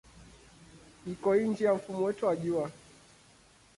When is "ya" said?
1.65-1.73